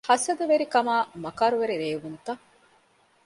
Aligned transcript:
ހަސަދަވެރިކަމާއި 0.09 1.05
މަކަރުވެރި 1.23 1.75
ރޭވުންތައް 1.81 2.43